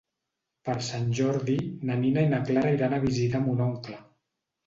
[0.67, 1.57] Per Sant Jordi
[1.89, 4.01] na Nina i na Clara iran a visitar mon oncle.